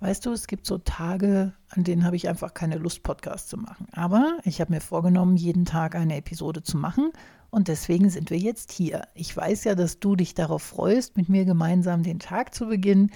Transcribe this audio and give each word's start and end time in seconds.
Weißt 0.00 0.24
du, 0.24 0.32
es 0.32 0.46
gibt 0.46 0.66
so 0.66 0.78
Tage, 0.78 1.52
an 1.68 1.84
denen 1.84 2.04
habe 2.06 2.16
ich 2.16 2.26
einfach 2.26 2.54
keine 2.54 2.76
Lust, 2.76 3.02
Podcasts 3.02 3.50
zu 3.50 3.58
machen. 3.58 3.86
Aber 3.92 4.38
ich 4.44 4.62
habe 4.62 4.72
mir 4.72 4.80
vorgenommen, 4.80 5.36
jeden 5.36 5.66
Tag 5.66 5.94
eine 5.94 6.16
Episode 6.16 6.62
zu 6.62 6.78
machen. 6.78 7.10
Und 7.50 7.68
deswegen 7.68 8.08
sind 8.08 8.30
wir 8.30 8.38
jetzt 8.38 8.72
hier. 8.72 9.02
Ich 9.14 9.36
weiß 9.36 9.64
ja, 9.64 9.74
dass 9.74 10.00
du 10.00 10.16
dich 10.16 10.34
darauf 10.34 10.62
freust, 10.62 11.18
mit 11.18 11.28
mir 11.28 11.44
gemeinsam 11.44 12.02
den 12.02 12.18
Tag 12.18 12.54
zu 12.54 12.66
beginnen. 12.66 13.10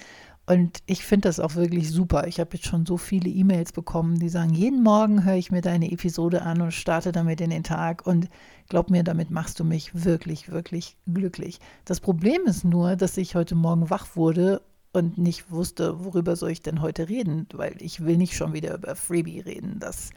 Und 0.47 0.81
ich 0.85 1.07
finde 1.07 1.29
das 1.29 1.41
auch 1.41 1.55
wirklich 1.55 1.91
super. 1.91 2.27
Ich 2.27 2.39
habe 2.39 2.51
jetzt 2.53 2.67
schon 2.67 2.85
so 2.85 2.99
viele 2.99 3.31
E-Mails 3.31 3.73
bekommen, 3.73 4.19
die 4.19 4.29
sagen, 4.29 4.53
jeden 4.53 4.83
Morgen 4.83 5.25
höre 5.25 5.37
ich 5.37 5.51
mir 5.51 5.63
deine 5.63 5.91
Episode 5.91 6.43
an 6.43 6.61
und 6.61 6.73
starte 6.73 7.13
damit 7.13 7.41
in 7.41 7.49
den 7.49 7.65
Tag. 7.65 8.07
Und 8.07 8.29
glaub 8.69 8.91
mir, 8.91 9.05
damit 9.05 9.31
machst 9.31 9.59
du 9.59 9.65
mich 9.65 10.05
wirklich, 10.05 10.51
wirklich 10.51 10.99
glücklich. 11.07 11.61
Das 11.87 12.01
Problem 12.01 12.43
ist 12.45 12.63
nur, 12.63 12.97
dass 12.97 13.17
ich 13.17 13.35
heute 13.35 13.55
Morgen 13.55 13.89
wach 13.89 14.17
wurde 14.17 14.61
und 14.95 15.19
nicht 15.19 15.51
wusste, 15.51 16.05
worüber 16.05 16.37
soll 16.37 16.51
ich 16.51 16.63
denn 16.63 16.81
heute 16.81 17.09
reden, 17.09 17.47
weil 17.53 17.77
ich 17.81 18.05
will 18.05 18.17
nicht 18.17 18.37
schon 18.37 18.53
wieder 18.53 18.75
über 18.75 18.95
Freebie 18.95 19.41
reden. 19.41 19.79
Das 19.81 20.11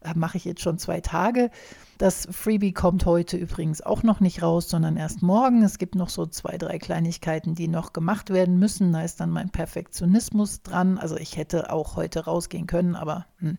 äh, 0.00 0.14
mache 0.14 0.36
ich 0.36 0.44
jetzt 0.44 0.62
schon 0.62 0.78
zwei 0.78 1.00
Tage. 1.00 1.50
Das 1.98 2.26
Freebie 2.30 2.72
kommt 2.72 3.04
heute 3.04 3.36
übrigens 3.36 3.82
auch 3.82 4.02
noch 4.02 4.20
nicht 4.20 4.42
raus, 4.42 4.68
sondern 4.68 4.96
erst 4.96 5.22
morgen. 5.22 5.62
Es 5.62 5.78
gibt 5.78 5.94
noch 5.94 6.08
so 6.08 6.26
zwei, 6.26 6.58
drei 6.58 6.78
Kleinigkeiten, 6.78 7.54
die 7.54 7.68
noch 7.68 7.92
gemacht 7.92 8.30
werden 8.30 8.58
müssen. 8.58 8.92
Da 8.92 9.02
ist 9.02 9.20
dann 9.20 9.30
mein 9.30 9.50
Perfektionismus 9.50 10.62
dran. 10.62 10.98
Also 10.98 11.16
ich 11.16 11.36
hätte 11.36 11.70
auch 11.70 11.96
heute 11.96 12.24
rausgehen 12.24 12.66
können, 12.66 12.96
aber 12.96 13.26
hm, 13.38 13.58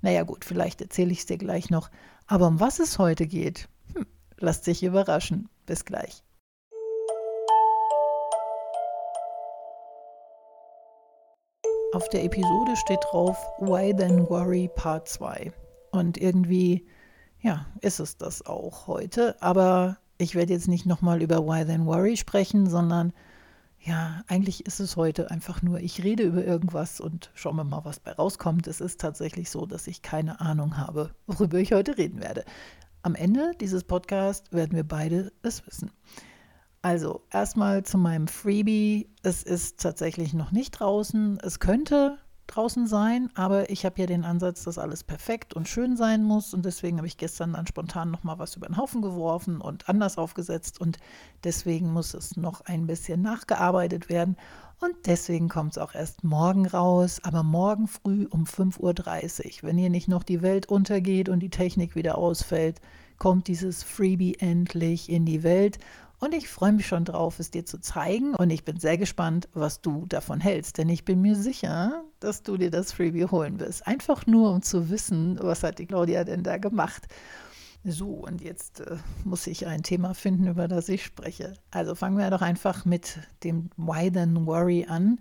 naja 0.00 0.22
gut, 0.22 0.44
vielleicht 0.44 0.80
erzähle 0.80 1.12
ich 1.12 1.20
es 1.20 1.26
dir 1.26 1.38
gleich 1.38 1.70
noch. 1.70 1.90
Aber 2.26 2.46
um 2.46 2.60
was 2.60 2.78
es 2.78 2.98
heute 2.98 3.26
geht, 3.26 3.68
hm, 3.94 4.06
lasst 4.38 4.64
sich 4.64 4.82
überraschen. 4.82 5.48
Bis 5.66 5.84
gleich. 5.84 6.22
Auf 11.94 12.08
der 12.08 12.24
Episode 12.24 12.74
steht 12.74 12.98
drauf 13.08 13.36
Why 13.60 13.94
Then 13.94 14.28
Worry 14.28 14.68
Part 14.74 15.08
2. 15.08 15.52
Und 15.92 16.18
irgendwie, 16.18 16.88
ja, 17.40 17.66
ist 17.82 18.00
es 18.00 18.16
das 18.16 18.44
auch 18.44 18.88
heute. 18.88 19.40
Aber 19.40 19.98
ich 20.18 20.34
werde 20.34 20.54
jetzt 20.54 20.66
nicht 20.66 20.86
nochmal 20.86 21.22
über 21.22 21.46
Why 21.46 21.64
Then 21.64 21.86
Worry 21.86 22.16
sprechen, 22.16 22.68
sondern 22.68 23.12
ja, 23.78 24.24
eigentlich 24.26 24.66
ist 24.66 24.80
es 24.80 24.96
heute 24.96 25.30
einfach 25.30 25.62
nur, 25.62 25.78
ich 25.78 26.02
rede 26.02 26.24
über 26.24 26.44
irgendwas 26.44 26.98
und 26.98 27.30
schauen 27.34 27.54
wir 27.54 27.62
mal, 27.62 27.84
was 27.84 28.00
bei 28.00 28.10
rauskommt. 28.10 28.66
Es 28.66 28.80
ist 28.80 29.00
tatsächlich 29.00 29.48
so, 29.48 29.64
dass 29.64 29.86
ich 29.86 30.02
keine 30.02 30.40
Ahnung 30.40 30.76
habe, 30.76 31.14
worüber 31.28 31.58
ich 31.58 31.74
heute 31.74 31.96
reden 31.96 32.20
werde. 32.20 32.44
Am 33.02 33.14
Ende 33.14 33.52
dieses 33.60 33.84
Podcasts 33.84 34.50
werden 34.50 34.74
wir 34.74 34.82
beide 34.82 35.30
es 35.42 35.64
wissen. 35.64 35.92
Also 36.84 37.22
erstmal 37.30 37.82
zu 37.82 37.96
meinem 37.96 38.28
Freebie. 38.28 39.08
Es 39.22 39.42
ist 39.42 39.80
tatsächlich 39.80 40.34
noch 40.34 40.52
nicht 40.52 40.72
draußen. 40.72 41.38
Es 41.42 41.58
könnte 41.58 42.18
draußen 42.46 42.86
sein, 42.86 43.30
aber 43.34 43.70
ich 43.70 43.86
habe 43.86 44.02
ja 44.02 44.06
den 44.06 44.22
Ansatz, 44.22 44.64
dass 44.64 44.76
alles 44.76 45.02
perfekt 45.02 45.54
und 45.54 45.66
schön 45.66 45.96
sein 45.96 46.22
muss. 46.22 46.52
Und 46.52 46.66
deswegen 46.66 46.98
habe 46.98 47.06
ich 47.06 47.16
gestern 47.16 47.54
dann 47.54 47.66
spontan 47.66 48.10
noch 48.10 48.22
mal 48.22 48.38
was 48.38 48.56
über 48.56 48.66
den 48.66 48.76
Haufen 48.76 49.00
geworfen 49.00 49.62
und 49.62 49.88
anders 49.88 50.18
aufgesetzt. 50.18 50.78
Und 50.78 50.98
deswegen 51.42 51.90
muss 51.90 52.12
es 52.12 52.36
noch 52.36 52.60
ein 52.66 52.86
bisschen 52.86 53.22
nachgearbeitet 53.22 54.10
werden. 54.10 54.36
Und 54.78 54.94
deswegen 55.06 55.48
kommt 55.48 55.72
es 55.72 55.78
auch 55.78 55.94
erst 55.94 56.22
morgen 56.22 56.66
raus, 56.66 57.18
aber 57.22 57.42
morgen 57.42 57.88
früh 57.88 58.26
um 58.28 58.44
5.30 58.44 58.82
Uhr, 58.82 59.62
wenn 59.62 59.78
hier 59.78 59.88
nicht 59.88 60.08
noch 60.08 60.22
die 60.22 60.42
Welt 60.42 60.66
untergeht 60.66 61.30
und 61.30 61.40
die 61.40 61.48
Technik 61.48 61.96
wieder 61.96 62.18
ausfällt, 62.18 62.82
kommt 63.18 63.48
dieses 63.48 63.82
Freebie 63.82 64.36
endlich 64.38 65.08
in 65.08 65.24
die 65.24 65.42
Welt 65.42 65.78
und 66.20 66.34
ich 66.34 66.48
freue 66.48 66.72
mich 66.72 66.86
schon 66.86 67.04
drauf, 67.04 67.38
es 67.38 67.50
dir 67.50 67.66
zu 67.66 67.80
zeigen. 67.80 68.34
Und 68.34 68.50
ich 68.50 68.64
bin 68.64 68.78
sehr 68.78 68.96
gespannt, 68.96 69.48
was 69.52 69.80
du 69.80 70.06
davon 70.06 70.40
hältst. 70.40 70.78
Denn 70.78 70.88
ich 70.88 71.04
bin 71.04 71.20
mir 71.20 71.36
sicher, 71.36 72.04
dass 72.20 72.42
du 72.42 72.56
dir 72.56 72.70
das 72.70 72.92
Freebie 72.92 73.26
holen 73.26 73.60
wirst. 73.60 73.86
Einfach 73.86 74.26
nur, 74.26 74.52
um 74.52 74.62
zu 74.62 74.90
wissen, 74.90 75.38
was 75.40 75.62
hat 75.62 75.78
die 75.78 75.86
Claudia 75.86 76.24
denn 76.24 76.42
da 76.42 76.58
gemacht. 76.58 77.06
So, 77.84 78.08
und 78.08 78.40
jetzt 78.40 78.80
äh, 78.80 78.96
muss 79.24 79.46
ich 79.46 79.66
ein 79.66 79.82
Thema 79.82 80.14
finden, 80.14 80.46
über 80.46 80.68
das 80.68 80.88
ich 80.88 81.04
spreche. 81.04 81.54
Also 81.70 81.94
fangen 81.94 82.16
wir 82.16 82.30
doch 82.30 82.40
einfach 82.40 82.86
mit 82.86 83.18
dem 83.42 83.68
Why 83.76 84.10
Then 84.10 84.46
Worry 84.46 84.86
an. 84.88 85.20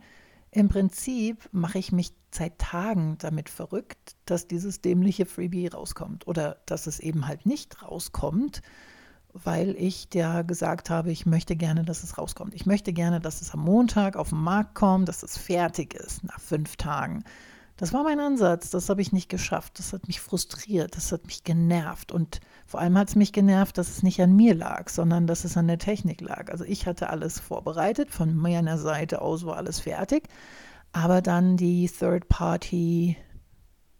Im 0.51 0.69
Prinzip 0.69 1.49
mache 1.51 1.79
ich 1.79 1.91
mich 1.91 2.13
seit 2.31 2.59
Tagen 2.59 3.17
damit 3.17 3.49
verrückt, 3.49 4.15
dass 4.25 4.47
dieses 4.47 4.81
dämliche 4.81 5.25
Freebie 5.25 5.67
rauskommt 5.67 6.27
oder 6.27 6.61
dass 6.65 6.87
es 6.87 6.99
eben 6.99 7.27
halt 7.27 7.45
nicht 7.45 7.81
rauskommt 7.81 8.61
weil 9.33 9.75
ich 9.77 10.09
dir 10.09 10.43
gesagt 10.45 10.89
habe, 10.89 11.11
ich 11.11 11.25
möchte 11.25 11.55
gerne, 11.55 11.83
dass 11.83 12.03
es 12.03 12.17
rauskommt. 12.17 12.53
Ich 12.53 12.65
möchte 12.65 12.93
gerne, 12.93 13.19
dass 13.19 13.41
es 13.41 13.53
am 13.53 13.61
Montag 13.61 14.15
auf 14.15 14.29
den 14.29 14.39
Markt 14.39 14.75
kommt, 14.75 15.07
dass 15.07 15.23
es 15.23 15.37
fertig 15.37 15.93
ist 15.95 16.23
nach 16.23 16.39
fünf 16.39 16.77
Tagen. 16.77 17.23
Das 17.77 17.91
war 17.91 18.03
mein 18.03 18.19
Ansatz, 18.19 18.69
das 18.69 18.89
habe 18.89 19.01
ich 19.01 19.11
nicht 19.11 19.29
geschafft. 19.29 19.79
Das 19.79 19.93
hat 19.93 20.07
mich 20.07 20.21
frustriert, 20.21 20.95
das 20.95 21.11
hat 21.11 21.25
mich 21.25 21.43
genervt. 21.43 22.11
Und 22.11 22.39
vor 22.67 22.79
allem 22.79 22.97
hat 22.97 23.09
es 23.09 23.15
mich 23.15 23.33
genervt, 23.33 23.77
dass 23.79 23.89
es 23.89 24.03
nicht 24.03 24.21
an 24.21 24.35
mir 24.35 24.53
lag, 24.53 24.89
sondern 24.89 25.25
dass 25.25 25.43
es 25.43 25.57
an 25.57 25.67
der 25.67 25.79
Technik 25.79 26.21
lag. 26.21 26.51
Also 26.51 26.63
ich 26.65 26.85
hatte 26.85 27.09
alles 27.09 27.39
vorbereitet, 27.39 28.11
von 28.11 28.35
meiner 28.35 28.77
Seite 28.77 29.21
aus 29.21 29.45
war 29.45 29.57
alles 29.57 29.79
fertig. 29.79 30.29
Aber 30.91 31.23
dann 31.23 31.57
die 31.57 31.89
Third-Party 31.89 33.17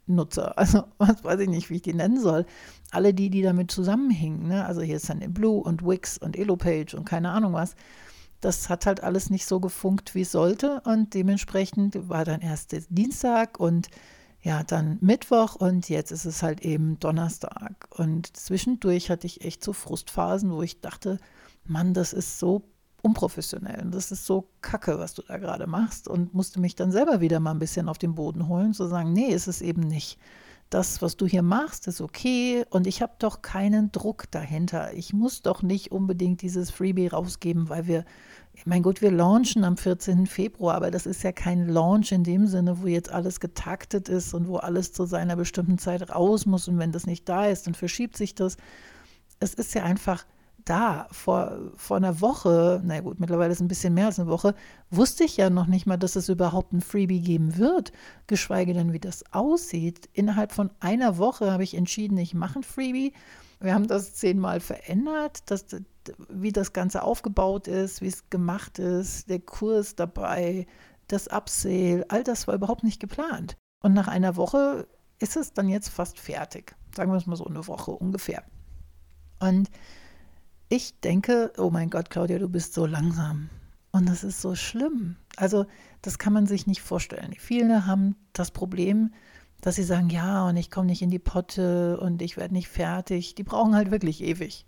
Nutzer, 0.05 0.57
also 0.57 0.83
was 0.97 1.23
weiß 1.23 1.39
ich 1.41 1.49
nicht, 1.49 1.69
wie 1.69 1.77
ich 1.77 1.81
die 1.81 1.93
nennen 1.93 2.19
soll, 2.19 2.45
alle 2.91 3.13
die, 3.13 3.29
die 3.29 3.41
damit 3.41 3.71
zusammenhingen, 3.71 4.47
ne? 4.47 4.65
also 4.65 4.81
hier 4.81 4.97
ist 4.97 5.09
dann 5.09 5.33
Blue 5.33 5.61
und 5.61 5.85
Wix 5.85 6.17
und 6.17 6.37
Elopage 6.37 6.95
und 6.95 7.05
keine 7.05 7.31
Ahnung 7.31 7.53
was, 7.53 7.75
das 8.43 8.69
hat 8.69 8.85
halt 8.85 9.01
alles 9.01 9.29
nicht 9.29 9.45
so 9.45 9.59
gefunkt, 9.59 10.15
wie 10.15 10.21
es 10.21 10.31
sollte. 10.31 10.81
Und 10.85 11.13
dementsprechend 11.13 12.09
war 12.09 12.25
dann 12.25 12.41
erst 12.41 12.75
Dienstag 12.89 13.59
und 13.59 13.87
ja, 14.41 14.63
dann 14.63 14.97
Mittwoch 14.99 15.55
und 15.55 15.87
jetzt 15.87 16.11
ist 16.11 16.25
es 16.25 16.43
halt 16.43 16.61
eben 16.61 16.99
Donnerstag. 16.99 17.87
Und 17.91 18.35
zwischendurch 18.35 19.09
hatte 19.09 19.27
ich 19.27 19.45
echt 19.45 19.63
so 19.63 19.71
Frustphasen, 19.71 20.51
wo 20.51 20.61
ich 20.61 20.81
dachte, 20.81 21.19
Mann, 21.63 21.93
das 21.93 22.11
ist 22.11 22.39
so 22.39 22.63
unprofessionell. 23.03 23.81
Und 23.83 23.93
das 23.93 24.11
ist 24.11 24.25
so 24.25 24.47
kacke, 24.61 24.97
was 24.97 25.13
du 25.13 25.21
da 25.21 25.37
gerade 25.37 25.67
machst. 25.67 26.07
Und 26.07 26.33
musste 26.33 26.59
mich 26.59 26.75
dann 26.75 26.91
selber 26.91 27.21
wieder 27.21 27.39
mal 27.39 27.51
ein 27.51 27.59
bisschen 27.59 27.89
auf 27.89 27.97
den 27.97 28.15
Boden 28.15 28.47
holen, 28.47 28.73
zu 28.73 28.87
sagen, 28.87 29.13
nee, 29.13 29.27
ist 29.27 29.47
es 29.47 29.61
eben 29.61 29.81
nicht. 29.81 30.17
Das, 30.69 31.03
was 31.03 31.17
du 31.17 31.27
hier 31.27 31.43
machst, 31.43 31.87
ist 31.87 32.01
okay 32.01 32.65
und 32.71 32.87
ich 32.87 33.03
habe 33.03 33.13
doch 33.19 33.43
keinen 33.43 33.91
Druck 33.91 34.31
dahinter. 34.31 34.91
Ich 34.93 35.13
muss 35.13 35.43
doch 35.43 35.61
nicht 35.61 35.91
unbedingt 35.91 36.41
dieses 36.41 36.71
Freebie 36.71 37.09
rausgeben, 37.09 37.69
weil 37.69 37.85
wir, 37.85 38.05
mein 38.65 38.81
Gott, 38.81 39.01
wir 39.01 39.11
launchen 39.11 39.65
am 39.65 39.77
14. 39.77 40.25
Februar, 40.25 40.73
aber 40.73 40.89
das 40.89 41.05
ist 41.05 41.21
ja 41.21 41.31
kein 41.31 41.67
Launch 41.67 42.11
in 42.11 42.23
dem 42.23 42.47
Sinne, 42.47 42.81
wo 42.81 42.87
jetzt 42.87 43.11
alles 43.11 43.39
getaktet 43.39 44.09
ist 44.09 44.33
und 44.33 44.47
wo 44.47 44.55
alles 44.55 44.93
zu 44.93 45.05
seiner 45.05 45.35
bestimmten 45.35 45.77
Zeit 45.77 46.09
raus 46.09 46.47
muss 46.47 46.67
und 46.67 46.79
wenn 46.79 46.91
das 46.91 47.05
nicht 47.05 47.29
da 47.29 47.45
ist, 47.45 47.67
dann 47.67 47.75
verschiebt 47.75 48.17
sich 48.17 48.33
das. 48.33 48.57
Es 49.39 49.53
ist 49.53 49.75
ja 49.75 49.83
einfach 49.83 50.25
da, 50.65 51.07
vor, 51.11 51.71
vor 51.75 51.97
einer 51.97 52.21
Woche, 52.21 52.81
na 52.83 52.99
gut, 53.01 53.19
mittlerweile 53.19 53.51
ist 53.51 53.57
es 53.57 53.61
ein 53.61 53.67
bisschen 53.67 53.93
mehr 53.93 54.07
als 54.07 54.19
eine 54.19 54.29
Woche, 54.29 54.55
wusste 54.89 55.23
ich 55.23 55.37
ja 55.37 55.49
noch 55.49 55.67
nicht 55.67 55.85
mal, 55.85 55.97
dass 55.97 56.15
es 56.15 56.29
überhaupt 56.29 56.73
ein 56.73 56.81
Freebie 56.81 57.21
geben 57.21 57.57
wird, 57.57 57.91
geschweige 58.27 58.73
denn, 58.73 58.93
wie 58.93 58.99
das 58.99 59.23
aussieht. 59.33 60.09
Innerhalb 60.13 60.51
von 60.51 60.71
einer 60.79 61.17
Woche 61.17 61.51
habe 61.51 61.63
ich 61.63 61.75
entschieden, 61.75 62.17
ich 62.17 62.33
mache 62.33 62.59
ein 62.59 62.63
Freebie. 62.63 63.13
Wir 63.59 63.73
haben 63.73 63.87
das 63.87 64.15
zehnmal 64.15 64.59
verändert, 64.59 65.49
dass, 65.49 65.65
wie 66.29 66.51
das 66.51 66.73
Ganze 66.73 67.03
aufgebaut 67.03 67.67
ist, 67.67 68.01
wie 68.01 68.07
es 68.07 68.29
gemacht 68.29 68.79
ist, 68.79 69.29
der 69.29 69.39
Kurs 69.39 69.95
dabei, 69.95 70.67
das 71.07 71.27
Upsale, 71.27 72.05
all 72.09 72.23
das 72.23 72.47
war 72.47 72.55
überhaupt 72.55 72.83
nicht 72.83 72.99
geplant. 72.99 73.55
Und 73.81 73.93
nach 73.93 74.07
einer 74.07 74.35
Woche 74.35 74.87
ist 75.19 75.37
es 75.37 75.53
dann 75.53 75.69
jetzt 75.69 75.89
fast 75.89 76.19
fertig. 76.19 76.75
Sagen 76.95 77.11
wir 77.11 77.17
es 77.17 77.25
mal 77.25 77.35
so 77.35 77.45
eine 77.45 77.65
Woche 77.67 77.91
ungefähr. 77.91 78.43
Und 79.39 79.69
ich 80.73 80.99
denke, 81.01 81.53
oh 81.59 81.69
mein 81.69 81.91
Gott, 81.91 82.09
Claudia, 82.09 82.39
du 82.39 82.49
bist 82.49 82.73
so 82.73 82.87
langsam. 82.87 83.51
Und 83.91 84.09
das 84.09 84.23
ist 84.23 84.41
so 84.41 84.55
schlimm. 84.55 85.17
Also, 85.35 85.67
das 86.01 86.17
kann 86.17 86.33
man 86.33 86.47
sich 86.47 86.65
nicht 86.65 86.81
vorstellen. 86.81 87.35
Viele 87.37 87.85
haben 87.85 88.15
das 88.33 88.49
Problem, 88.49 89.13
dass 89.61 89.75
sie 89.75 89.83
sagen, 89.83 90.09
ja, 90.09 90.47
und 90.47 90.57
ich 90.57 90.71
komme 90.71 90.87
nicht 90.87 91.03
in 91.03 91.11
die 91.11 91.19
Potte 91.19 91.99
und 91.99 92.23
ich 92.23 92.37
werde 92.37 92.55
nicht 92.55 92.69
fertig. 92.69 93.35
Die 93.35 93.43
brauchen 93.43 93.75
halt 93.75 93.91
wirklich 93.91 94.23
ewig. 94.23 94.65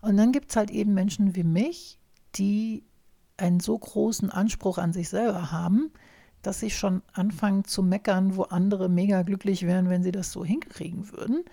Und 0.00 0.16
dann 0.16 0.32
gibt 0.32 0.50
es 0.50 0.56
halt 0.56 0.72
eben 0.72 0.92
Menschen 0.92 1.36
wie 1.36 1.44
mich, 1.44 2.00
die 2.34 2.82
einen 3.36 3.60
so 3.60 3.78
großen 3.78 4.30
Anspruch 4.30 4.78
an 4.78 4.92
sich 4.92 5.08
selber 5.08 5.52
haben, 5.52 5.92
dass 6.42 6.58
sie 6.58 6.70
schon 6.70 7.02
anfangen 7.12 7.64
zu 7.64 7.84
meckern, 7.84 8.34
wo 8.34 8.42
andere 8.42 8.88
mega 8.88 9.22
glücklich 9.22 9.62
wären, 9.62 9.88
wenn 9.88 10.02
sie 10.02 10.12
das 10.12 10.32
so 10.32 10.44
hinkriegen 10.44 11.12
würden. 11.12 11.44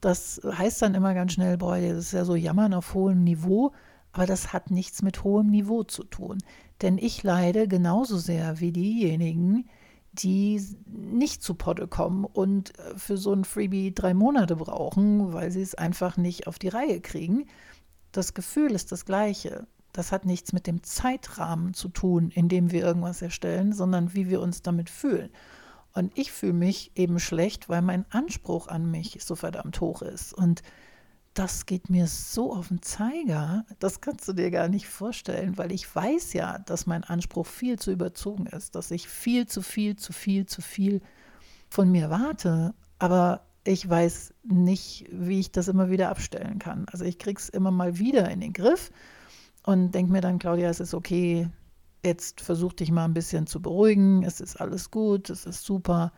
Das 0.00 0.40
heißt 0.44 0.82
dann 0.82 0.94
immer 0.94 1.14
ganz 1.14 1.32
schnell, 1.32 1.56
boah, 1.56 1.78
das 1.78 1.98
ist 1.98 2.12
ja 2.12 2.24
so 2.24 2.36
Jammern 2.36 2.74
auf 2.74 2.94
hohem 2.94 3.24
Niveau, 3.24 3.72
aber 4.12 4.26
das 4.26 4.52
hat 4.52 4.70
nichts 4.70 5.02
mit 5.02 5.24
hohem 5.24 5.48
Niveau 5.48 5.82
zu 5.82 6.04
tun. 6.04 6.38
Denn 6.82 6.98
ich 6.98 7.22
leide 7.22 7.66
genauso 7.66 8.18
sehr 8.18 8.60
wie 8.60 8.72
diejenigen, 8.72 9.68
die 10.12 10.60
nicht 10.86 11.42
zu 11.42 11.54
Potte 11.54 11.86
kommen 11.86 12.24
und 12.24 12.78
äh, 12.78 12.96
für 12.96 13.16
so 13.16 13.32
ein 13.32 13.44
Freebie 13.44 13.94
drei 13.94 14.14
Monate 14.14 14.56
brauchen, 14.56 15.32
weil 15.32 15.50
sie 15.50 15.62
es 15.62 15.74
einfach 15.74 16.16
nicht 16.16 16.46
auf 16.46 16.58
die 16.58 16.68
Reihe 16.68 17.00
kriegen. 17.00 17.46
Das 18.12 18.34
Gefühl 18.34 18.72
ist 18.72 18.90
das 18.92 19.04
gleiche. 19.04 19.66
Das 19.92 20.12
hat 20.12 20.24
nichts 20.24 20.52
mit 20.52 20.66
dem 20.66 20.82
Zeitrahmen 20.82 21.74
zu 21.74 21.88
tun, 21.88 22.30
in 22.30 22.48
dem 22.48 22.70
wir 22.70 22.84
irgendwas 22.84 23.22
erstellen, 23.22 23.72
sondern 23.72 24.14
wie 24.14 24.28
wir 24.28 24.40
uns 24.40 24.62
damit 24.62 24.90
fühlen. 24.90 25.30
Und 25.92 26.16
ich 26.16 26.32
fühle 26.32 26.52
mich 26.52 26.92
eben 26.94 27.18
schlecht, 27.18 27.68
weil 27.68 27.82
mein 27.82 28.04
Anspruch 28.10 28.68
an 28.68 28.90
mich 28.90 29.18
so 29.22 29.34
verdammt 29.34 29.80
hoch 29.80 30.02
ist. 30.02 30.32
Und 30.32 30.62
das 31.38 31.66
geht 31.66 31.88
mir 31.88 32.08
so 32.08 32.52
auf 32.52 32.68
den 32.68 32.82
Zeiger, 32.82 33.64
das 33.78 34.00
kannst 34.00 34.26
du 34.26 34.32
dir 34.32 34.50
gar 34.50 34.68
nicht 34.68 34.88
vorstellen, 34.88 35.56
weil 35.56 35.70
ich 35.70 35.94
weiß 35.94 36.32
ja, 36.32 36.58
dass 36.58 36.86
mein 36.86 37.04
Anspruch 37.04 37.46
viel 37.46 37.78
zu 37.78 37.92
überzogen 37.92 38.46
ist, 38.46 38.74
dass 38.74 38.90
ich 38.90 39.08
viel 39.08 39.46
zu 39.46 39.62
viel, 39.62 39.94
zu 39.94 40.12
viel, 40.12 40.46
zu 40.46 40.62
viel 40.62 41.00
von 41.68 41.92
mir 41.92 42.10
warte, 42.10 42.74
aber 42.98 43.42
ich 43.62 43.88
weiß 43.88 44.34
nicht, 44.44 45.06
wie 45.12 45.38
ich 45.38 45.52
das 45.52 45.68
immer 45.68 45.90
wieder 45.90 46.08
abstellen 46.08 46.58
kann. 46.58 46.86
Also 46.90 47.04
ich 47.04 47.18
kriege 47.18 47.38
es 47.38 47.48
immer 47.48 47.70
mal 47.70 47.98
wieder 47.98 48.28
in 48.30 48.40
den 48.40 48.52
Griff 48.52 48.90
und 49.62 49.92
denke 49.92 50.10
mir 50.10 50.22
dann, 50.22 50.40
Claudia, 50.40 50.68
es 50.68 50.80
ist 50.80 50.94
okay, 50.94 51.48
jetzt 52.04 52.40
versuch 52.40 52.72
dich 52.72 52.90
mal 52.90 53.04
ein 53.04 53.14
bisschen 53.14 53.46
zu 53.46 53.60
beruhigen, 53.60 54.22
es 54.22 54.40
ist 54.40 54.60
alles 54.60 54.90
gut, 54.90 55.30
es 55.30 55.46
ist 55.46 55.64
super. 55.64 56.12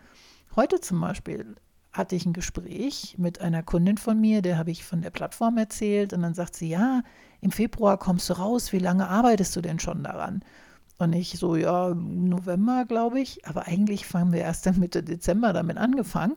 Heute 0.56 0.80
zum 0.80 1.00
Beispiel 1.00 1.54
hatte 1.92 2.14
ich 2.14 2.24
ein 2.24 2.32
Gespräch 2.32 3.16
mit 3.18 3.40
einer 3.40 3.62
Kundin 3.62 3.98
von 3.98 4.20
mir, 4.20 4.42
der 4.42 4.58
habe 4.58 4.70
ich 4.70 4.84
von 4.84 5.02
der 5.02 5.10
Plattform 5.10 5.58
erzählt 5.58 6.12
und 6.12 6.22
dann 6.22 6.34
sagt 6.34 6.54
sie, 6.54 6.68
ja, 6.68 7.02
im 7.40 7.50
Februar 7.50 7.98
kommst 7.98 8.30
du 8.30 8.34
raus, 8.34 8.72
wie 8.72 8.78
lange 8.78 9.08
arbeitest 9.08 9.56
du 9.56 9.60
denn 9.60 9.80
schon 9.80 10.04
daran? 10.04 10.44
Und 10.98 11.14
ich 11.14 11.38
so, 11.38 11.56
ja, 11.56 11.94
November, 11.94 12.84
glaube 12.84 13.20
ich, 13.20 13.46
aber 13.46 13.66
eigentlich 13.66 14.06
fangen 14.06 14.32
wir 14.32 14.40
erst 14.40 14.70
Mitte 14.76 15.02
Dezember 15.02 15.52
damit 15.52 15.78
angefangen. 15.78 16.36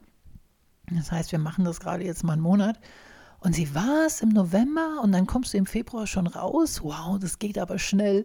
Das 0.90 1.12
heißt, 1.12 1.31
wir 1.31 1.40
machen 1.40 1.66
das 1.66 1.80
gerade 1.80 2.06
jetzt 2.06 2.24
mal 2.24 2.34
einen 2.34 2.42
Monat. 2.42 2.80
Und 3.40 3.54
sie 3.56 3.75
war 3.75 4.06
es 4.06 4.22
im 4.22 4.30
November 4.30 5.01
und 5.04 5.12
dann 5.12 5.28
kommst 5.28 5.54
du 5.54 5.57
im 5.57 5.66
Februar 5.66 6.07
schon 6.07 6.28
raus. 6.28 6.81
Wow, 6.81 7.19
das 7.19 7.40
geht 7.40 7.57
aber 7.57 7.78
schnell. 7.78 8.24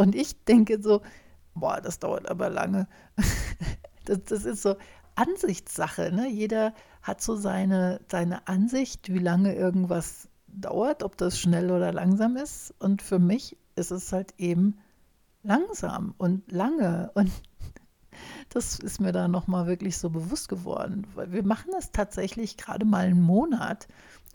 Und 0.00 0.14
ich 0.14 0.44
denke 0.44 0.80
so, 0.82 1.02
boah, 1.54 1.80
das 1.80 1.98
dauert 1.98 2.28
aber 2.28 2.48
lange. 2.48 2.88
das, 4.06 4.24
das 4.24 4.44
ist 4.46 4.62
so, 4.62 4.76
Ansichtssache. 5.14 6.10
Ne? 6.10 6.30
Jeder 6.30 6.72
hat 7.02 7.20
so 7.20 7.36
seine, 7.36 8.00
seine 8.08 8.48
Ansicht, 8.48 9.12
wie 9.12 9.18
lange 9.18 9.54
irgendwas 9.54 10.28
dauert, 10.46 11.02
ob 11.02 11.18
das 11.18 11.38
schnell 11.38 11.70
oder 11.70 11.92
langsam 11.92 12.36
ist. 12.36 12.74
Und 12.78 13.02
für 13.02 13.18
mich 13.18 13.58
ist 13.76 13.90
es 13.90 14.12
halt 14.12 14.32
eben 14.38 14.78
langsam 15.42 16.14
und 16.16 16.50
lange. 16.50 17.10
Und 17.14 17.30
das 18.48 18.78
ist 18.78 19.00
mir 19.00 19.12
da 19.12 19.28
nochmal 19.28 19.66
wirklich 19.66 19.98
so 19.98 20.08
bewusst 20.08 20.48
geworden. 20.48 21.06
Weil 21.14 21.32
wir 21.32 21.44
machen 21.44 21.72
es 21.78 21.92
tatsächlich 21.92 22.56
gerade 22.56 22.86
mal 22.86 23.04
einen 23.04 23.20
Monat 23.20 23.86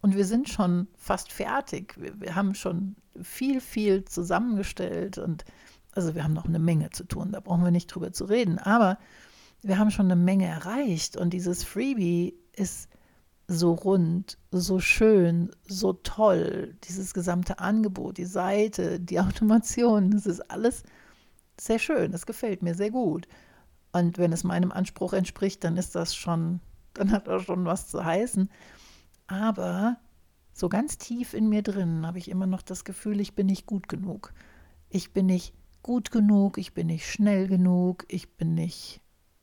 und 0.06 0.16
wir 0.16 0.26
sind 0.26 0.50
schon 0.50 0.88
fast 0.98 1.32
fertig. 1.32 1.96
Wir, 2.00 2.22
wir 2.22 2.36
haben 2.36 2.54
schon 2.54 2.96
viel, 3.24 3.60
viel 3.60 4.06
zusammengestellt 4.06 5.18
und 5.18 5.46
also 5.94 6.14
wir 6.14 6.24
haben 6.24 6.36
noch 6.36 6.46
eine 6.46 6.60
Menge 6.60 6.92
zu 6.92 7.06
tun, 7.06 7.32
da 7.32 7.40
brauchen 7.40 7.64
wir 7.64 7.72
nicht 7.72 7.88
drüber 7.88 8.14
zu 8.14 8.26
reden. 8.26 8.60
Aber 8.60 9.00
wir 9.64 9.80
haben 9.80 9.90
schon 9.90 10.06
eine 10.06 10.16
Menge 10.16 10.46
erreicht 10.46 11.18
und 11.18 11.34
dieses 11.34 11.64
Freebie 11.64 12.36
ist 12.56 12.88
so 13.48 13.74
rund, 13.74 14.38
so 14.52 14.80
schön, 14.80 15.50
so 15.68 15.94
toll. 15.94 16.78
Dieses 16.84 17.16
gesamte 17.16 17.58
Angebot, 17.58 18.20
die 18.20 18.26
Seite, 18.26 19.00
die 19.00 19.20
Automation, 19.20 20.12
das 20.12 20.28
ist 20.28 20.52
alles 20.52 20.84
sehr 21.60 21.80
schön. 21.80 22.12
Das 22.12 22.28
gefällt 22.28 22.62
mir 22.62 22.76
sehr 22.76 22.92
gut. 22.92 23.28
Und 23.92 24.20
wenn 24.20 24.34
es 24.34 24.44
meinem 24.44 24.72
Anspruch 24.72 25.14
entspricht, 25.14 25.64
dann 25.64 25.78
ist 25.78 25.96
das 25.96 26.16
schon, 26.16 26.60
dann 26.94 27.12
hat 27.12 27.28
das 27.28 27.42
schon 27.46 27.66
was 27.66 27.88
zu 27.88 28.06
heißen. 28.06 28.52
Aber 29.28 29.98
so 30.54 30.70
ganz 30.70 30.98
tief 30.98 31.34
in 31.34 31.50
mir 31.50 31.64
drin 31.64 32.06
habe 32.06 32.18
ich 32.18 32.30
immer 32.30 32.48
noch 32.48 32.62
das 32.62 32.84
Gefühl, 32.86 33.20
ich 33.20 33.36
bin 33.36 33.48
nicht 33.48 33.66
gut 33.66 33.90
genug. 33.90 34.34
Ich 34.90 35.14
bin 35.14 35.26
nicht 35.26 35.54
gut 35.84 36.12
genug, 36.12 36.58
ich 36.58 36.74
bin 36.74 36.88
nicht 36.88 37.10
schnell 37.10 37.48
genug, 37.48 38.06
ich 38.08 38.38
bin 38.38 38.54
nicht 38.54 39.02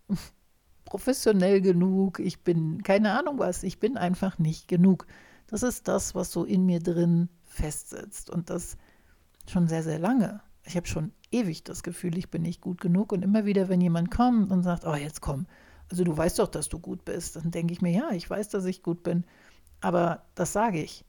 professionell 0.85 1.61
genug, 1.61 2.19
ich 2.19 2.43
bin 2.43 2.83
keine 2.83 3.13
Ahnung 3.19 3.39
was, 3.39 3.63
ich 3.63 3.79
bin 3.79 3.97
einfach 3.97 4.39
nicht 4.39 4.69
genug. 4.69 5.07
Das 5.47 5.63
ist 5.63 5.89
das, 5.89 6.15
was 6.15 6.33
so 6.33 6.45
in 6.45 6.65
mir 6.65 6.81
drin 6.81 7.29
festsitzt 7.45 8.31
und 8.31 8.51
das 8.51 8.77
schon 9.47 9.69
sehr, 9.69 9.83
sehr 9.83 9.99
lange. 9.99 10.41
Ich 10.65 10.77
habe 10.77 10.87
schon 10.87 11.13
ewig 11.31 11.65
das 11.65 11.83
Gefühl, 11.83 12.17
ich 12.17 12.31
bin 12.31 12.43
nicht 12.43 12.61
gut 12.61 12.81
genug 12.81 13.13
und 13.13 13.23
immer 13.23 13.45
wieder, 13.45 13.69
wenn 13.69 13.81
jemand 13.81 14.11
kommt 14.11 14.51
und 14.51 14.63
sagt, 14.63 14.87
oh, 14.87 14.95
jetzt 14.95 15.21
komm, 15.21 15.47
also 15.91 16.05
du 16.05 16.17
weißt 16.17 16.39
doch, 16.39 16.49
dass 16.49 16.69
du 16.69 16.79
gut 16.79 17.05
bist, 17.05 17.37
dann 17.37 17.51
denke 17.51 17.73
ich 17.73 17.83
mir, 17.83 17.93
ja, 17.93 18.11
ich 18.13 18.29
weiß, 18.29 18.49
dass 18.49 18.65
ich 18.65 18.83
gut 18.83 19.03
bin, 19.03 19.25
aber 19.83 20.23
das 20.35 20.53
sage 20.53 20.83
ich. 20.83 21.05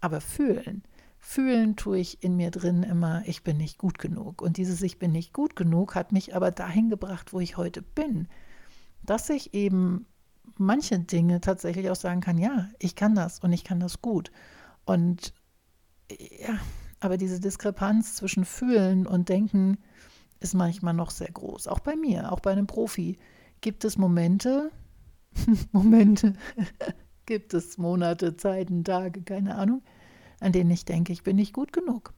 Aber 0.00 0.20
fühlen, 0.20 0.82
fühlen 1.18 1.76
tue 1.76 1.98
ich 1.98 2.22
in 2.22 2.36
mir 2.36 2.50
drin 2.50 2.82
immer, 2.82 3.22
ich 3.26 3.42
bin 3.42 3.56
nicht 3.56 3.78
gut 3.78 3.98
genug. 3.98 4.42
Und 4.42 4.56
dieses 4.56 4.82
Ich 4.82 4.98
bin 4.98 5.12
nicht 5.12 5.32
gut 5.32 5.56
genug 5.56 5.94
hat 5.94 6.12
mich 6.12 6.34
aber 6.34 6.50
dahin 6.50 6.88
gebracht, 6.88 7.32
wo 7.32 7.40
ich 7.40 7.56
heute 7.56 7.82
bin, 7.82 8.28
dass 9.02 9.28
ich 9.28 9.54
eben 9.54 10.06
manche 10.56 10.98
Dinge 11.00 11.40
tatsächlich 11.40 11.90
auch 11.90 11.96
sagen 11.96 12.20
kann, 12.20 12.38
ja, 12.38 12.68
ich 12.78 12.96
kann 12.96 13.14
das 13.14 13.40
und 13.40 13.52
ich 13.52 13.64
kann 13.64 13.80
das 13.80 14.00
gut. 14.00 14.30
Und 14.84 15.34
ja, 16.10 16.58
aber 17.00 17.16
diese 17.16 17.40
Diskrepanz 17.40 18.16
zwischen 18.16 18.44
Fühlen 18.44 19.06
und 19.06 19.28
Denken 19.28 19.78
ist 20.40 20.54
manchmal 20.54 20.94
noch 20.94 21.10
sehr 21.10 21.30
groß. 21.30 21.68
Auch 21.68 21.80
bei 21.80 21.96
mir, 21.96 22.32
auch 22.32 22.40
bei 22.40 22.52
einem 22.52 22.66
Profi 22.66 23.18
gibt 23.60 23.84
es 23.84 23.98
Momente, 23.98 24.70
Momente, 25.72 26.34
gibt 27.28 27.52
es 27.52 27.76
Monate, 27.76 28.36
Zeiten, 28.36 28.84
Tage, 28.84 29.22
keine 29.22 29.56
Ahnung, 29.56 29.82
an 30.40 30.52
denen 30.52 30.70
ich 30.70 30.86
denke, 30.86 31.12
ich 31.12 31.22
bin 31.22 31.36
nicht 31.36 31.52
gut 31.52 31.74
genug. 31.74 32.14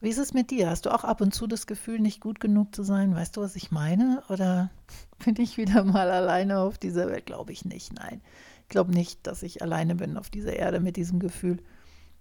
Wie 0.00 0.10
ist 0.10 0.18
es 0.18 0.32
mit 0.32 0.52
dir? 0.52 0.70
Hast 0.70 0.86
du 0.86 0.94
auch 0.94 1.02
ab 1.02 1.20
und 1.20 1.34
zu 1.34 1.48
das 1.48 1.66
Gefühl, 1.66 1.98
nicht 1.98 2.20
gut 2.20 2.38
genug 2.38 2.72
zu 2.72 2.84
sein? 2.84 3.16
Weißt 3.16 3.36
du, 3.36 3.40
was 3.40 3.56
ich 3.56 3.72
meine? 3.72 4.22
Oder 4.28 4.70
bin 5.24 5.34
ich 5.40 5.56
wieder 5.56 5.82
mal 5.82 6.08
alleine 6.12 6.60
auf 6.60 6.78
dieser 6.78 7.08
Welt? 7.08 7.26
Glaube 7.26 7.50
ich 7.50 7.64
nicht. 7.64 7.92
Nein, 7.92 8.22
ich 8.62 8.68
glaube 8.68 8.92
nicht, 8.92 9.26
dass 9.26 9.42
ich 9.42 9.60
alleine 9.60 9.96
bin 9.96 10.16
auf 10.16 10.30
dieser 10.30 10.52
Erde 10.52 10.78
mit 10.78 10.96
diesem 10.96 11.18
Gefühl. 11.18 11.60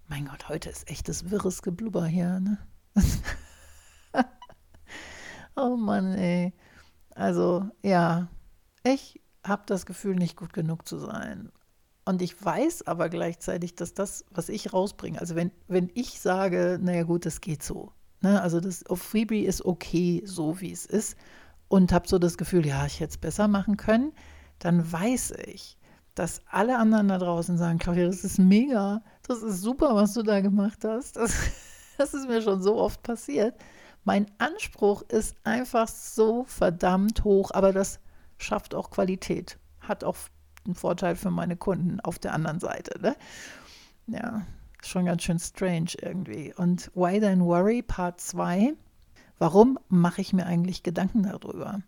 Mein 0.07 0.25
Gott, 0.25 0.49
heute 0.49 0.71
ist 0.71 0.89
echtes 0.89 1.29
wirres 1.29 1.61
Geblubber 1.61 2.07
hier. 2.07 2.39
Ne? 2.39 2.57
oh 5.55 5.75
Mann, 5.75 6.15
ey. 6.15 6.51
Also, 7.13 7.69
ja, 7.83 8.27
ich 8.83 9.21
habe 9.43 9.63
das 9.67 9.85
Gefühl, 9.85 10.15
nicht 10.15 10.35
gut 10.35 10.51
genug 10.51 10.87
zu 10.87 10.97
sein. 10.97 11.51
Und 12.07 12.21
ich 12.21 12.41
weiß 12.41 12.87
aber 12.87 13.09
gleichzeitig, 13.09 13.75
dass 13.75 13.93
das, 13.93 14.23
was 14.31 14.47
ich 14.47 14.71
rausbringe, 14.71 15.19
also 15.19 15.35
wenn, 15.35 15.51
wenn 15.67 15.91
ich 15.93 16.21
sage, 16.21 16.79
naja 16.81 17.03
gut, 17.03 17.25
das 17.25 17.41
geht 17.41 17.61
so, 17.61 17.91
ne? 18.21 18.41
also 18.41 18.61
das 18.61 18.85
auf 18.85 19.01
Freebie 19.01 19.43
ist 19.43 19.65
okay, 19.65 20.23
so 20.23 20.61
wie 20.61 20.71
es 20.71 20.85
ist, 20.85 21.17
und 21.67 21.91
habe 21.91 22.07
so 22.07 22.17
das 22.17 22.37
Gefühl, 22.37 22.65
ja, 22.65 22.85
ich 22.85 23.01
hätte 23.01 23.11
es 23.11 23.17
besser 23.17 23.49
machen 23.49 23.75
können, 23.75 24.13
dann 24.59 24.89
weiß 24.89 25.33
ich, 25.47 25.77
dass 26.15 26.39
alle 26.49 26.77
anderen 26.77 27.09
da 27.09 27.17
draußen 27.17 27.57
sagen, 27.57 27.77
Claudia, 27.77 28.05
das 28.05 28.23
ist 28.23 28.39
mega, 28.39 29.01
das 29.27 29.43
ist 29.43 29.61
super, 29.61 29.93
was 29.93 30.13
du 30.13 30.23
da 30.23 30.39
gemacht 30.39 30.85
hast. 30.85 31.17
Das, 31.17 31.35
das 31.97 32.13
ist 32.13 32.29
mir 32.29 32.41
schon 32.41 32.61
so 32.61 32.77
oft 32.77 33.03
passiert. 33.03 33.53
Mein 34.05 34.27
Anspruch 34.37 35.01
ist 35.09 35.35
einfach 35.43 35.89
so 35.89 36.45
verdammt 36.45 37.25
hoch, 37.25 37.51
aber 37.51 37.73
das 37.73 37.99
schafft 38.37 38.73
auch 38.75 38.91
Qualität, 38.91 39.59
hat 39.81 40.05
auch 40.05 40.15
ein 40.67 40.75
Vorteil 40.75 41.15
für 41.15 41.31
meine 41.31 41.55
Kunden 41.55 41.99
auf 41.99 42.19
der 42.19 42.33
anderen 42.33 42.59
Seite. 42.59 42.99
Ne? 43.01 43.15
Ja, 44.07 44.45
schon 44.83 45.05
ganz 45.05 45.23
schön 45.23 45.39
strange 45.39 45.91
irgendwie. 46.01 46.53
Und 46.55 46.91
Why 46.93 47.19
Then 47.19 47.43
Worry 47.43 47.81
Part 47.81 48.21
2. 48.21 48.73
Warum 49.39 49.79
mache 49.89 50.21
ich 50.21 50.33
mir 50.33 50.45
eigentlich 50.45 50.83
Gedanken 50.83 51.23
darüber? 51.23 51.81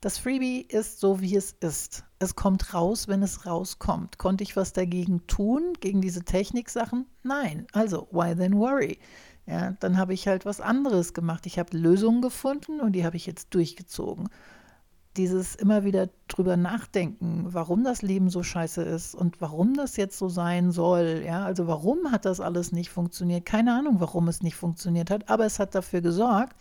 Das 0.00 0.18
Freebie 0.18 0.62
ist 0.62 0.98
so, 0.98 1.20
wie 1.20 1.36
es 1.36 1.52
ist. 1.60 2.04
Es 2.18 2.34
kommt 2.34 2.74
raus, 2.74 3.06
wenn 3.06 3.22
es 3.22 3.46
rauskommt. 3.46 4.18
Konnte 4.18 4.42
ich 4.42 4.56
was 4.56 4.72
dagegen 4.72 5.26
tun, 5.28 5.74
gegen 5.80 6.00
diese 6.00 6.24
Techniksachen? 6.24 7.06
Nein. 7.22 7.66
Also, 7.72 8.08
why 8.10 8.34
then 8.34 8.56
worry? 8.56 8.98
Ja, 9.46 9.72
dann 9.80 9.96
habe 9.96 10.14
ich 10.14 10.28
halt 10.28 10.44
was 10.44 10.60
anderes 10.60 11.14
gemacht. 11.14 11.46
Ich 11.46 11.58
habe 11.58 11.76
Lösungen 11.76 12.20
gefunden 12.20 12.80
und 12.80 12.92
die 12.92 13.04
habe 13.04 13.16
ich 13.16 13.26
jetzt 13.26 13.54
durchgezogen 13.54 14.28
dieses 15.16 15.54
immer 15.54 15.84
wieder 15.84 16.08
drüber 16.28 16.56
nachdenken, 16.56 17.44
warum 17.48 17.84
das 17.84 18.02
Leben 18.02 18.30
so 18.30 18.42
scheiße 18.42 18.82
ist 18.82 19.14
und 19.14 19.40
warum 19.40 19.74
das 19.74 19.96
jetzt 19.96 20.18
so 20.18 20.28
sein 20.28 20.72
soll. 20.72 21.22
Ja, 21.26 21.44
also 21.44 21.66
warum 21.66 22.10
hat 22.10 22.24
das 22.24 22.40
alles 22.40 22.72
nicht 22.72 22.90
funktioniert? 22.90 23.44
Keine 23.44 23.74
Ahnung, 23.74 24.00
warum 24.00 24.28
es 24.28 24.42
nicht 24.42 24.56
funktioniert 24.56 25.10
hat, 25.10 25.28
aber 25.28 25.44
es 25.44 25.58
hat 25.58 25.74
dafür 25.74 26.00
gesorgt, 26.00 26.56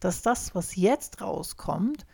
dass 0.00 0.22
das, 0.22 0.54
was 0.54 0.76
jetzt 0.76 1.22
rauskommt, 1.22 2.06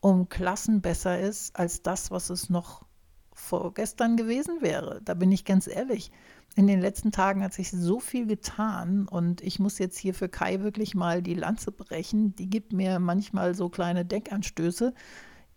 um 0.00 0.28
Klassen 0.28 0.80
besser 0.80 1.18
ist 1.18 1.56
als 1.56 1.82
das, 1.82 2.10
was 2.10 2.30
es 2.30 2.50
noch 2.50 2.84
vorgestern 3.32 4.16
gewesen 4.16 4.60
wäre. 4.60 5.00
Da 5.04 5.14
bin 5.14 5.32
ich 5.32 5.44
ganz 5.44 5.66
ehrlich. 5.66 6.10
In 6.56 6.66
den 6.66 6.80
letzten 6.80 7.12
Tagen 7.12 7.42
hat 7.42 7.52
sich 7.52 7.70
so 7.70 8.00
viel 8.00 8.26
getan 8.26 9.06
und 9.06 9.42
ich 9.42 9.60
muss 9.60 9.78
jetzt 9.78 9.96
hier 9.96 10.12
für 10.12 10.28
Kai 10.28 10.60
wirklich 10.60 10.94
mal 10.94 11.22
die 11.22 11.34
Lanze 11.34 11.70
brechen. 11.70 12.34
Die 12.34 12.50
gibt 12.50 12.72
mir 12.72 12.98
manchmal 12.98 13.54
so 13.54 13.68
kleine 13.68 14.04
Deckanstöße 14.04 14.92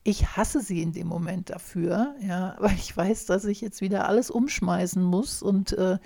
ich 0.04 0.36
hasse 0.36 0.62
sie 0.62 0.82
in 0.82 0.94
dem 0.94 1.08
Moment 1.08 1.50
dafür, 1.50 2.16
ja, 2.22 2.56
weil 2.60 2.74
ich 2.74 2.96
weiß, 2.96 3.26
dass 3.26 3.46
ich 3.46 3.62
jetzt 3.62 3.82
wieder 3.82 4.08
alles 4.08 4.32
umschmeißen 4.32 5.02
muss 5.02 5.42
und 5.42 5.74
äh, 5.74 5.98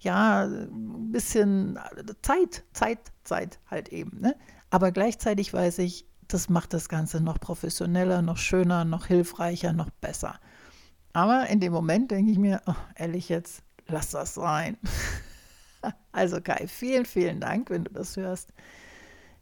ja, 0.00 0.44
ein 0.44 1.12
bisschen 1.12 1.78
Zeit, 2.22 2.64
Zeit, 2.72 2.98
Zeit 3.22 3.58
halt 3.70 3.88
eben. 3.88 4.20
Ne? 4.20 4.36
Aber 4.70 4.92
gleichzeitig 4.92 5.52
weiß 5.52 5.78
ich, 5.78 6.06
das 6.28 6.48
macht 6.48 6.74
das 6.74 6.88
Ganze 6.88 7.20
noch 7.20 7.38
professioneller, 7.38 8.22
noch 8.22 8.36
schöner, 8.36 8.84
noch 8.84 9.06
hilfreicher, 9.06 9.72
noch 9.72 9.90
besser. 9.90 10.38
Aber 11.12 11.46
in 11.46 11.60
dem 11.60 11.72
Moment 11.72 12.10
denke 12.10 12.32
ich 12.32 12.38
mir, 12.38 12.60
oh, 12.66 12.74
ehrlich 12.96 13.28
jetzt, 13.28 13.62
lass 13.86 14.10
das 14.10 14.34
sein. 14.34 14.76
also 16.12 16.40
Kai, 16.40 16.66
vielen, 16.66 17.06
vielen 17.06 17.40
Dank, 17.40 17.70
wenn 17.70 17.84
du 17.84 17.92
das 17.92 18.16
hörst. 18.16 18.52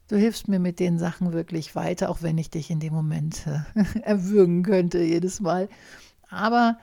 Du 0.08 0.16
hilfst 0.16 0.48
mir 0.48 0.58
mit 0.58 0.80
den 0.80 0.98
Sachen 0.98 1.32
wirklich 1.32 1.74
weiter, 1.74 2.10
auch 2.10 2.22
wenn 2.22 2.38
ich 2.38 2.50
dich 2.50 2.70
in 2.70 2.80
dem 2.80 2.92
Moment 2.92 3.46
äh, 3.46 4.00
erwürgen 4.02 4.62
könnte 4.62 5.02
jedes 5.02 5.40
Mal. 5.40 5.68
Aber 6.28 6.78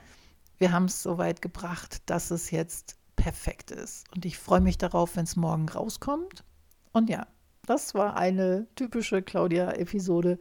wir 0.58 0.72
haben 0.72 0.86
es 0.86 1.02
so 1.02 1.18
weit 1.18 1.42
gebracht, 1.42 2.02
dass 2.06 2.30
es 2.30 2.50
jetzt 2.50 2.96
perfekt 3.16 3.70
ist. 3.70 4.04
Und 4.14 4.24
ich 4.24 4.38
freue 4.38 4.60
mich 4.60 4.78
darauf, 4.78 5.16
wenn 5.16 5.24
es 5.24 5.36
morgen 5.36 5.68
rauskommt. 5.68 6.44
Und 6.92 7.10
ja, 7.10 7.26
das 7.66 7.94
war 7.94 8.16
eine 8.16 8.66
typische 8.74 9.22
Claudia-Episode. 9.22 10.38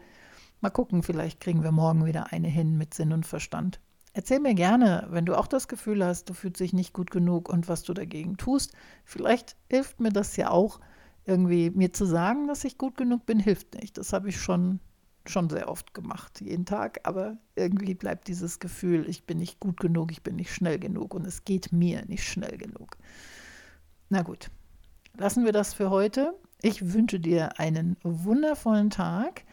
Mal 0.61 0.69
gucken, 0.69 1.03
vielleicht 1.03 1.39
kriegen 1.39 1.63
wir 1.63 1.71
morgen 1.71 2.05
wieder 2.05 2.31
eine 2.31 2.47
hin 2.47 2.77
mit 2.77 2.93
Sinn 2.93 3.13
und 3.13 3.25
Verstand. 3.25 3.79
Erzähl 4.13 4.39
mir 4.39 4.55
gerne, 4.55 5.07
wenn 5.09 5.25
du 5.25 5.37
auch 5.37 5.47
das 5.47 5.67
Gefühl 5.67 6.03
hast, 6.03 6.29
du 6.29 6.33
fühlst 6.33 6.59
dich 6.59 6.73
nicht 6.73 6.93
gut 6.93 7.11
genug 7.11 7.47
und 7.47 7.67
was 7.69 7.83
du 7.83 7.93
dagegen 7.93 8.37
tust. 8.37 8.73
Vielleicht 9.05 9.55
hilft 9.69 9.99
mir 9.99 10.09
das 10.09 10.35
ja 10.35 10.49
auch, 10.49 10.79
irgendwie 11.29 11.69
mir 11.69 11.93
zu 11.93 12.05
sagen, 12.05 12.47
dass 12.47 12.63
ich 12.63 12.77
gut 12.77 12.97
genug 12.97 13.25
bin, 13.25 13.39
hilft 13.39 13.75
nicht. 13.75 13.97
Das 13.97 14.13
habe 14.13 14.29
ich 14.29 14.39
schon, 14.39 14.79
schon 15.25 15.49
sehr 15.49 15.69
oft 15.69 15.93
gemacht, 15.93 16.41
jeden 16.41 16.65
Tag. 16.65 16.99
Aber 17.03 17.37
irgendwie 17.55 17.93
bleibt 17.93 18.27
dieses 18.27 18.59
Gefühl, 18.59 19.07
ich 19.07 19.25
bin 19.25 19.37
nicht 19.37 19.59
gut 19.59 19.79
genug, 19.79 20.11
ich 20.11 20.23
bin 20.23 20.35
nicht 20.35 20.53
schnell 20.53 20.79
genug 20.79 21.13
und 21.13 21.25
es 21.27 21.45
geht 21.45 21.71
mir 21.71 22.05
nicht 22.05 22.23
schnell 22.23 22.57
genug. 22.57 22.97
Na 24.09 24.23
gut, 24.23 24.49
lassen 25.17 25.45
wir 25.45 25.51
das 25.51 25.73
für 25.73 25.89
heute. 25.89 26.33
Ich 26.61 26.93
wünsche 26.93 27.19
dir 27.19 27.59
einen 27.59 27.95
wundervollen 28.03 28.89
Tag. 28.89 29.43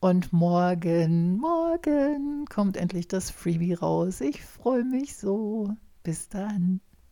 Und 0.00 0.32
morgen, 0.32 1.36
morgen 1.36 2.44
kommt 2.46 2.76
endlich 2.76 3.06
das 3.06 3.30
Freebie 3.30 3.74
raus. 3.74 4.20
Ich 4.20 4.42
freue 4.42 4.82
mich 4.82 5.16
so. 5.16 5.76
Bis 6.02 6.28
dann. 6.28 6.80